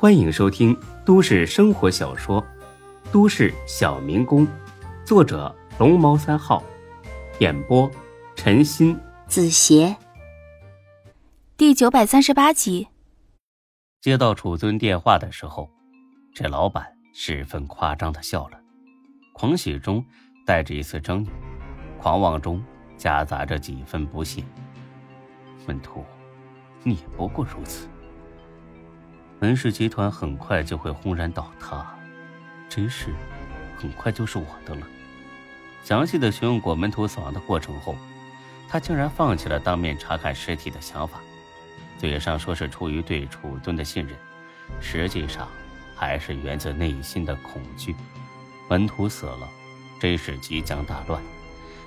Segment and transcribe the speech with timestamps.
[0.00, 2.40] 欢迎收听都市生活小说
[3.12, 4.46] 《都市小民工》，
[5.04, 6.64] 作者龙猫三号，
[7.38, 7.90] 演播
[8.34, 9.94] 陈鑫、子邪，
[11.58, 12.88] 第九百三十八集。
[14.00, 15.68] 接到楚尊电话的时候，
[16.34, 18.58] 这老板十分夸张的笑了，
[19.34, 20.02] 狂喜中
[20.46, 21.28] 带着一丝狰狞，
[22.00, 22.64] 狂妄中
[22.96, 24.42] 夹杂着几分不屑。
[25.66, 26.02] 门徒，
[26.84, 27.86] 你也不过如此。
[29.40, 31.86] 门氏集团很快就会轰然倒塌，
[32.68, 33.06] 真是
[33.78, 34.86] 很快就是我的了。
[35.82, 37.96] 详细的询问过门徒死亡的过程后，
[38.68, 41.20] 他竟然放弃了当面查看尸体的想法。
[41.98, 44.14] 嘴上说是出于对楚尊的信任，
[44.80, 45.48] 实际上
[45.96, 47.96] 还是源自内心的恐惧。
[48.68, 49.48] 门徒死了，
[49.98, 51.22] 真是即将大乱。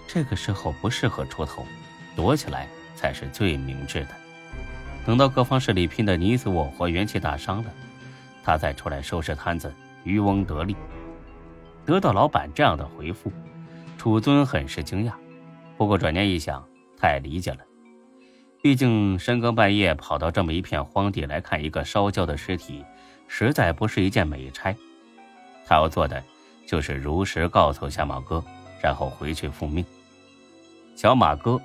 [0.08, 1.66] 这个时候不适合出头，
[2.16, 2.68] 躲起来。
[2.96, 4.23] 才是最明智的。
[5.06, 7.72] 等到各方势力拼得你死我活、元气大伤了，
[8.44, 10.76] 他再出来收拾摊子，渔翁得利。
[11.86, 13.32] 得到老板这样的回复，
[13.98, 15.14] 楚尊很是惊讶。
[15.78, 16.66] 不过转念一想，
[16.98, 17.60] 他也理解了。
[18.62, 22.86] 毕竟深更半夜跑到这么一片荒地来看一个烧焦的尸体，
[23.28, 24.74] 实在不是一件美差。
[25.66, 26.24] 他要做的
[26.66, 28.44] 就是如实告诉小马哥，
[28.82, 29.84] 然后回去复命。
[30.96, 31.60] 小马哥。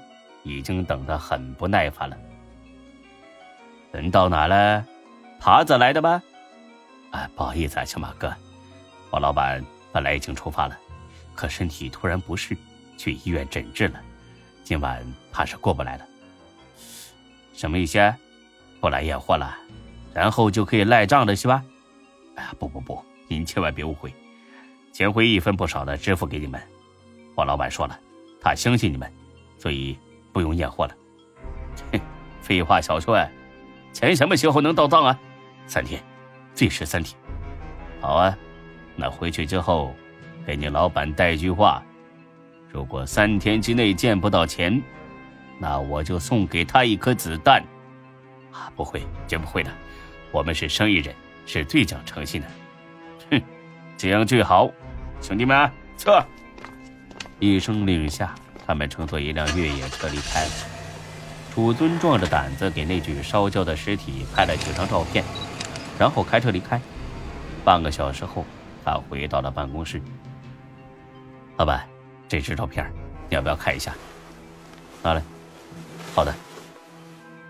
[0.44, 2.16] 已经等得很不耐烦了。
[3.98, 4.84] 人到哪了？
[5.40, 6.22] 耙子来的吧？
[7.10, 8.32] 啊，不好意思啊，小马哥，
[9.10, 10.78] 我老板本来已经出发了，
[11.34, 12.56] 可身体突然不适，
[12.96, 14.00] 去医院诊治了，
[14.62, 16.06] 今晚怕是过不来了。
[17.54, 17.98] 什么意思？
[18.80, 19.56] 不来验货了，
[20.14, 21.64] 然后就可以赖账了是吧？
[22.36, 24.14] 哎呀，不不不，您千万别误会，
[24.92, 26.62] 钱会一分不少的支付给你们。
[27.34, 27.98] 我老板说了，
[28.40, 29.12] 他相信你们，
[29.58, 29.98] 所以。
[30.30, 30.94] 不用验货了，
[31.90, 32.00] 嘿，
[32.40, 33.18] 废话少说，
[33.98, 35.18] 钱什么时候能到账啊？
[35.66, 36.00] 三天，
[36.54, 37.18] 最迟三天。
[38.00, 38.38] 好啊，
[38.94, 39.92] 那回去之后，
[40.46, 41.82] 给你老板带句话：
[42.68, 44.80] 如果三天之内见不到钱，
[45.58, 47.60] 那我就送给他一颗子弹。
[48.52, 49.70] 啊，不会，绝不会的，
[50.30, 51.12] 我们是生意人，
[51.44, 52.46] 是最讲诚信的。
[53.32, 53.42] 哼，
[53.96, 54.70] 这样最好，
[55.20, 56.24] 兄弟们撤！
[57.40, 58.32] 一声令下。
[58.64, 60.77] 他们乘坐一辆越野车离开了。
[61.58, 65.24] 楚尊壮着胆子给那具烧焦的尸体拍了几张照片，
[65.98, 66.80] 然后开车离开。
[67.64, 68.46] 半个小时后，
[68.84, 70.00] 他回到了办公室。
[71.56, 71.84] 老板，
[72.28, 72.88] 这只照片
[73.28, 73.92] 你要不要看一下？
[75.02, 75.22] 拿来。
[76.14, 76.32] 好的。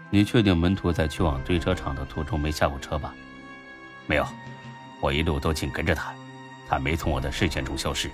[0.08, 3.12] 你确定门徒在去往堆车场的途中没下过车吧？
[4.06, 4.26] 没有，
[5.02, 6.14] 我一路都紧跟着他，
[6.66, 8.10] 他没从我的视线中消失。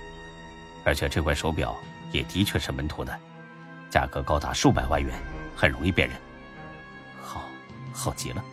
[0.83, 1.73] 而且这块手表。
[2.11, 3.17] 也的确是门徒的，
[3.89, 5.13] 价格高达数百万元，
[5.55, 6.17] 很容易辨认。
[7.21, 7.45] 好，
[7.93, 8.43] 好极了。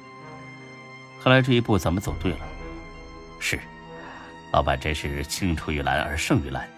[1.23, 2.39] 看来这一步咱们走对了。
[3.39, 3.59] 是，
[4.53, 6.69] 老板真是青出于蓝而胜于蓝。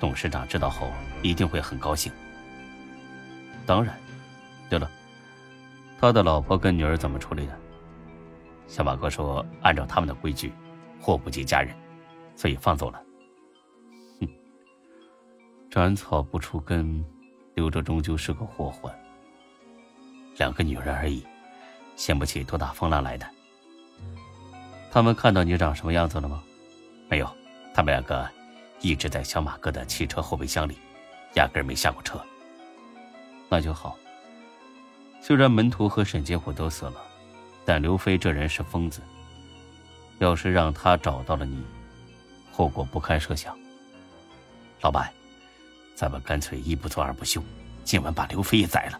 [0.00, 0.90] 董事长知道后
[1.22, 2.12] 一定会很高兴。
[3.66, 3.94] 当然。
[4.68, 4.88] 对了，
[6.00, 7.58] 他的老婆跟女儿怎么处理的？
[8.68, 10.52] 小马哥说，按照他们的规矩，
[11.00, 11.74] 祸不及家人，
[12.36, 13.02] 所以放走了。
[15.68, 17.04] 斩草不除根，
[17.54, 18.96] 留着终究是个祸患。
[20.40, 21.22] 两个女人而已，
[21.96, 23.26] 掀不起多大风浪来的。
[24.90, 26.42] 他们看到你长什么样子了吗？
[27.10, 27.30] 没有，
[27.74, 28.26] 他们两个
[28.80, 30.78] 一直在小马哥的汽车后备箱里，
[31.34, 32.18] 压根没下过车。
[33.50, 33.98] 那就好。
[35.20, 36.94] 虽然门徒和沈金虎都死了，
[37.66, 39.02] 但刘飞这人是疯子。
[40.20, 41.62] 要是让他找到了你，
[42.50, 43.54] 后果不堪设想。
[44.80, 45.12] 老板。
[45.94, 47.42] 咱们干脆一不做二不休，
[47.84, 48.98] 今晚把刘飞也宰了。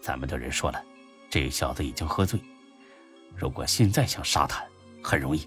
[0.00, 0.82] 咱们的人说了，
[1.28, 2.40] 这小子已经喝醉，
[3.36, 4.64] 如果现在想杀他，
[5.02, 5.46] 很容易。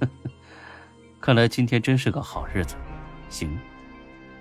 [1.20, 2.76] 看来今天真是个好日子。
[3.28, 3.58] 行，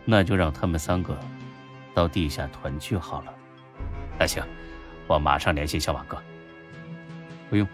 [0.05, 1.17] 那就让他们三个
[1.93, 3.33] 到地下团聚好了。
[4.17, 4.43] 那行，
[5.07, 6.17] 我马上联系小马哥。
[7.49, 7.67] 不用，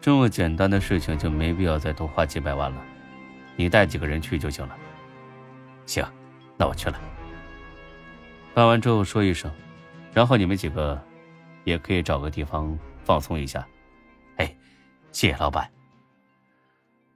[0.00, 2.82] 这么简单的事情就没必要再多花几百万了，
[3.56, 4.76] 你带几个人去就行了。
[5.86, 6.04] 行，
[6.56, 6.98] 那我去了。
[8.54, 9.50] 办完之后说一声，
[10.12, 11.02] 然后你们几个
[11.64, 13.66] 也可以找个地方放松一下。
[14.36, 14.56] 哎，
[15.10, 15.70] 谢谢老板。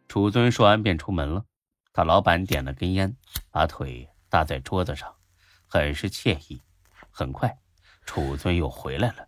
[0.09, 1.45] 楚尊说完便出门了。
[1.93, 3.17] 他老板点了根烟，
[3.51, 5.15] 把腿搭在桌子上，
[5.67, 6.61] 很是惬意。
[7.11, 7.59] 很快，
[8.05, 9.27] 楚尊又回来了。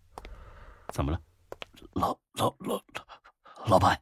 [0.88, 1.20] 怎么了？
[1.92, 4.00] 老老老老老板，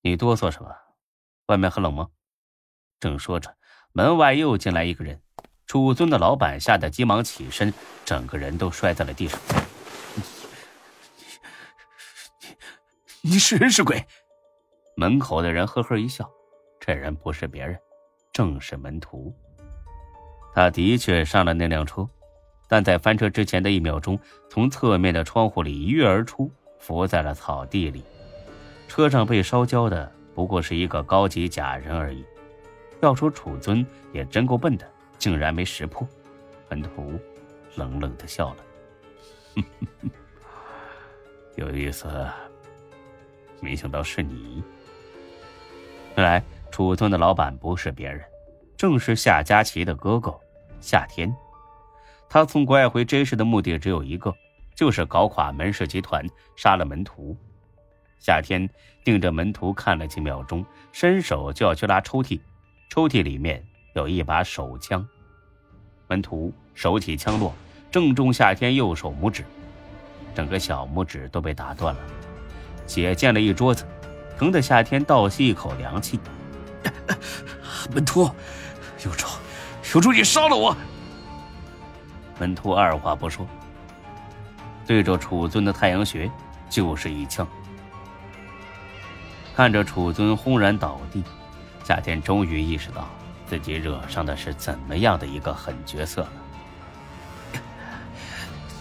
[0.00, 0.74] 你哆嗦什么？
[1.46, 2.08] 外面很冷吗？
[2.98, 3.56] 正说着。
[3.92, 5.22] 门外又进来一个人，
[5.66, 7.74] 楚尊的老板吓得急忙起身，
[8.04, 9.38] 整个人都摔在了地上。
[13.22, 14.06] 你你你是人是鬼？
[14.96, 16.30] 门口的人呵呵一笑，
[16.78, 17.76] 这人不是别人，
[18.32, 19.34] 正是门徒。
[20.54, 22.08] 他的确上了那辆车，
[22.68, 24.18] 但在翻车之前的一秒钟，
[24.48, 28.04] 从侧面的窗户里一跃而出，伏在了草地里。
[28.86, 32.24] 车上被烧焦的不过是一个高级假人而已。
[33.02, 36.06] 要说楚尊也真够笨的，竟然没识破。
[36.68, 37.18] 门徒
[37.76, 38.64] 冷冷的笑了
[41.56, 42.08] ：“有意思，
[43.60, 44.62] 没想到是你。
[46.16, 48.24] 原来楚尊的老板不是别人，
[48.76, 50.34] 正是夏佳琪的哥哥。”
[50.80, 51.34] 夏天，
[52.28, 54.34] 他从国外回 J 市的目的只有一个，
[54.74, 56.24] 就是搞垮门氏集团，
[56.54, 57.36] 杀了门徒。
[58.18, 58.68] 夏天
[59.04, 62.40] 盯着门徒看了几秒钟，伸手就要去拉抽屉，
[62.90, 63.64] 抽屉里面
[63.96, 65.06] 有一把手枪。
[66.06, 67.52] 门徒手起枪落，
[67.90, 69.42] 正中夏天右手拇指，
[70.34, 72.00] 整个小拇指都被打断了，
[72.86, 73.86] 血溅了一桌子，
[74.38, 76.20] 疼得夏天倒吸一口凉气。
[77.90, 78.30] 门徒，
[79.04, 79.30] 有种！
[79.94, 80.76] 有种你杀了我！
[82.38, 83.46] 门徒二话不说，
[84.86, 86.30] 对着楚尊的太阳穴
[86.68, 87.48] 就是一枪。
[89.54, 91.24] 看着楚尊轰然倒地，
[91.82, 93.08] 夏天终于意识到
[93.46, 96.32] 自己惹上的是怎么样的一个狠角色了。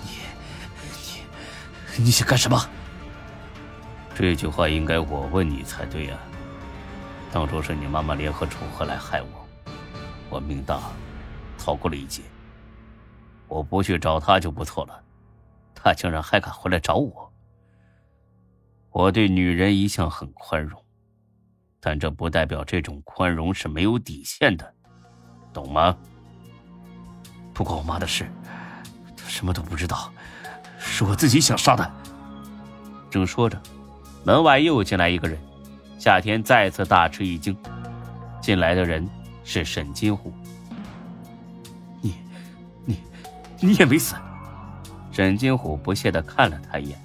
[0.03, 0.09] 你
[1.97, 2.69] 你你想干什么？
[4.15, 6.17] 这句话应该我问你才对啊。
[7.31, 9.45] 当初是你妈妈联合楚河来害我。
[10.29, 10.79] 我命大，
[11.57, 12.21] 逃过了一劫。
[13.47, 15.03] 我不去找他就不错了，
[15.73, 17.33] 他竟然还敢回来找我。
[18.91, 20.81] 我对女人一向很宽容，
[21.85, 24.73] 但这不代表这种宽容是没有底线的，
[25.53, 25.95] 懂吗？
[27.53, 28.25] 不关我妈的事，
[29.15, 30.11] 她什么都不知道，
[30.79, 31.93] 是我自己想杀的。
[33.11, 33.61] 正说着，
[34.23, 35.37] 门外又进来一个人，
[35.99, 37.55] 夏天再次大吃一惊。
[38.41, 39.07] 进来的人。
[39.47, 40.33] 是沈金虎，
[42.01, 42.15] 你，
[42.83, 42.97] 你，
[43.59, 44.15] 你也没死。
[45.11, 46.99] 沈金虎不屑的看了他一眼。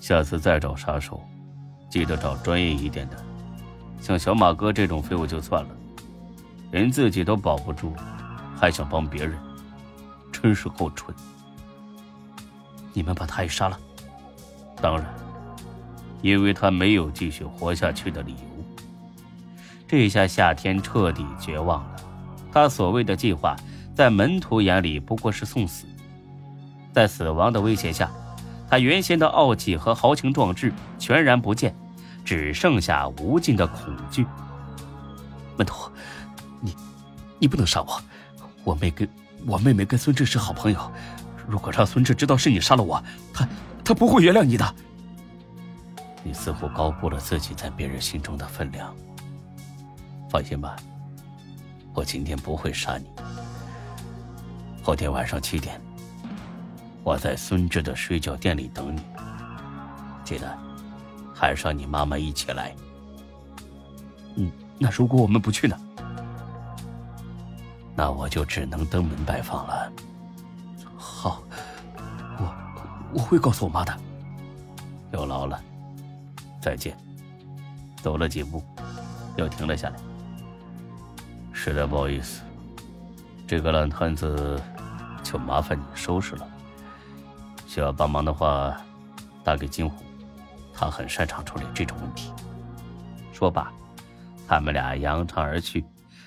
[0.00, 1.22] 下次再找杀手，
[1.88, 3.24] 记得找专业一点的，
[4.00, 5.70] 像小马哥这种废物就算了，
[6.70, 7.92] 连自己都保不住，
[8.56, 9.38] 还想帮别人，
[10.32, 11.14] 真是够蠢。
[12.92, 13.78] 你们把他也杀了？
[14.80, 15.06] 当然，
[16.22, 18.64] 因为他没有继续活下去的理由。
[19.86, 21.96] 这下夏天彻底绝望了，
[22.52, 23.56] 他所谓的计划，
[23.94, 25.86] 在门徒眼里不过是送死。
[26.92, 28.10] 在死亡的威胁下，
[28.68, 31.74] 他原先的傲气和豪情壮志全然不见，
[32.28, 34.26] 只剩下无尽的恐惧。
[35.56, 35.90] 门徒，
[36.60, 36.76] 你，
[37.38, 38.02] 你不能杀我！
[38.64, 39.08] 我妹跟
[39.46, 40.92] 我妹妹跟孙志是好朋友，
[41.46, 43.02] 如果让孙志知道是你杀了我，
[43.32, 43.48] 他
[43.82, 44.74] 他不会原谅你的。
[46.22, 48.94] 你似乎高估了自己在别人心中的分量。
[50.28, 50.76] 放心吧，
[51.94, 53.06] 我今天不会杀你。
[54.82, 55.80] 后天晚上七点，
[57.02, 59.00] 我在孙志的水饺店里等你。
[60.24, 60.67] 记得
[61.38, 62.74] 喊上你妈妈一起来。
[64.34, 65.78] 嗯，那如果我们不去呢？
[67.94, 69.92] 那我就只能登门拜访了。
[70.96, 71.40] 好，
[72.38, 72.54] 我
[73.14, 73.96] 我会告诉我妈的。
[75.12, 75.62] 有劳了，
[76.60, 76.96] 再见。
[78.02, 78.60] 走了几步，
[79.36, 79.96] 又停了下来。
[81.52, 82.42] 实在不好意思，
[83.46, 84.60] 这个烂摊子
[85.22, 86.44] 就麻烦你收拾了。
[87.66, 88.76] 需要帮忙的话，
[89.44, 90.04] 打给金虎，
[90.78, 92.32] 他很擅长处理这种问题。
[93.32, 93.72] 说罢，
[94.46, 95.84] 他们俩扬长而去。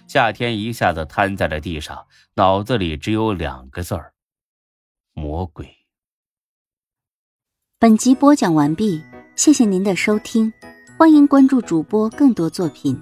[0.08, 4.14] 夏天一下子瘫在了地上，脑子里只有两个字儿：
[5.14, 5.74] 魔鬼。
[7.80, 9.02] 本集播讲完毕，
[9.38, 10.52] 谢谢您的收听，
[10.98, 13.02] 欢迎关注主播更多作品。